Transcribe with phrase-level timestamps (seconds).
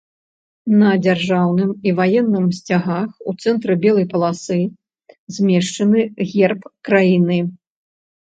[0.81, 4.57] На дзяржаўным і ваенным сцягах у цэнтры белай паласы
[5.37, 6.01] змешчаны
[6.33, 7.39] герб краіны.